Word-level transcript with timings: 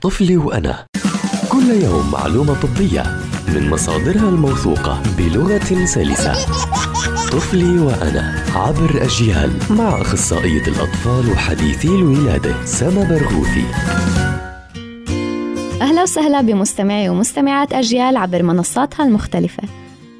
طفلي 0.00 0.36
وأنا. 0.36 0.86
كل 1.48 1.70
يوم 1.82 2.10
معلومة 2.10 2.54
طبية 2.60 3.02
من 3.48 3.70
مصادرها 3.70 4.28
الموثوقة 4.28 5.02
بلغة 5.18 5.84
سلسة. 5.84 6.32
طفلي 7.32 7.78
وأنا 7.78 8.44
عبر 8.54 9.04
أجيال 9.04 9.52
مع 9.70 10.00
أخصائية 10.00 10.62
الأطفال 10.62 11.30
وحديثي 11.30 11.88
الولادة 11.88 12.64
سما 12.64 13.04
برغوثي. 13.04 13.64
أهلا 15.80 16.02
وسهلا 16.02 16.40
بمستمعي 16.40 17.08
ومستمعات 17.08 17.72
أجيال 17.72 18.16
عبر 18.16 18.42
منصاتها 18.42 19.06
المختلفة. 19.06 19.62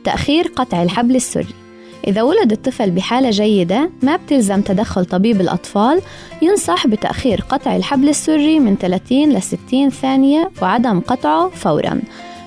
تأخير 0.05 0.53
قطع 0.57 0.83
الحبل 0.83 1.17
السري. 1.17 1.60
إذا 2.07 2.23
ولد 2.23 2.53
الطفل 2.53 2.91
بحالة 2.91 3.31
جيدة 3.31 3.91
ما 4.03 4.17
بتلزم 4.17 4.61
تدخل 4.61 5.05
طبيب 5.05 5.41
الأطفال 5.41 6.01
ينصح 6.43 6.87
بتأخير 6.87 7.41
قطع 7.49 7.77
الحبل 7.77 8.09
السري 8.09 8.61
من 8.61 8.77
30 8.77 9.33
ل 9.33 9.43
60 9.43 9.91
ثانية 9.91 10.51
وعدم 10.63 11.01
قطعه 11.01 11.49
فوراً. 11.49 12.01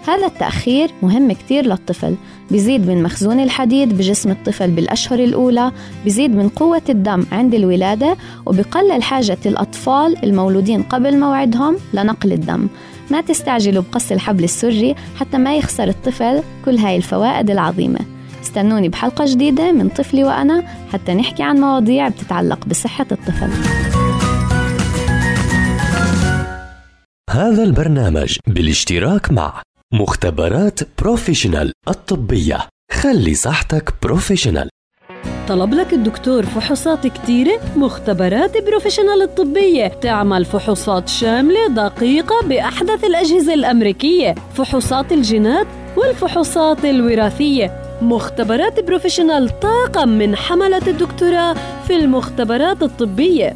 هذا 0.08 0.26
التأخير 0.26 0.92
مهم 1.02 1.32
كتير 1.32 1.66
للطفل 1.66 2.16
بيزيد 2.52 2.88
من 2.88 3.04
مخزون 3.04 3.40
الحديد 3.40 3.98
بجسم 3.98 4.32
الطفل 4.32 4.72
بالأشهر 4.72 5.20
الأولى 5.20 5.72
بيزيد 6.04 6.36
من 6.36 6.50
قوة 6.50 6.82
الدم 6.90 7.26
عند 7.32 7.54
الولادة 7.54 8.18
وبقلل 8.46 9.04
حاجة 9.04 9.38
الأطفال 9.46 10.24
المولودين 10.24 10.84
قبل 10.84 11.20
موعدهم 11.20 11.78
لنقل 11.94 12.32
الدم. 12.32 12.68
ما 13.12 13.22
تستعجلوا 13.22 13.84
بقص 13.92 14.12
الحبل 14.12 14.44
السري 14.44 14.96
حتى 15.20 15.38
ما 15.38 15.56
يخسر 15.56 15.88
الطفل 15.88 16.42
كل 16.66 16.78
هاي 16.78 16.96
الفوائد 16.96 17.52
العظيمة. 17.52 18.13
استنوني 18.44 18.90
بحلقة 18.90 19.26
جديدة 19.28 19.72
من 19.72 19.90
طفلي 19.90 20.24
وأنا 20.24 20.64
حتى 20.94 21.14
نحكي 21.14 21.44
عن 21.44 21.58
مواضيع 21.58 22.08
بتتعلق 22.08 22.66
بصحة 22.66 23.06
الطفل. 23.12 23.50
هذا 27.30 27.64
البرنامج 27.64 28.38
بالاشتراك 28.48 29.32
مع 29.32 29.62
مختبرات 29.94 30.80
Professional 31.02 31.72
الطبية. 31.88 32.58
خلي 32.92 33.34
صحتك 33.34 33.94
professional. 34.04 34.70
طلب 35.48 35.74
لك 35.74 35.94
الدكتور 35.94 36.44
فحوصات 36.44 37.08
كتيرة؟ 37.08 37.60
مختبرات 37.76 38.64
Professional 38.66 39.22
الطبية. 39.22 39.88
تعمل 39.88 40.46
فحوصات 40.46 41.10
شاملة 41.10 41.68
دقيقة 41.68 42.48
بأحدث 42.48 43.04
الأجهزة 43.04 43.54
الأمريكية. 43.54 44.36
فحوصات 44.54 45.12
الجينات 45.12 45.68
والفحوصات 45.98 46.86
الوراثية. 46.86 47.84
مختبرات 48.04 48.80
Professional 48.80 49.60
طاقم 49.60 50.10
من 50.10 50.36
حملة 50.36 50.88
الدكتوراه 50.88 51.56
في 51.88 51.96
المختبرات 51.96 52.84
الطبية. 52.84 53.56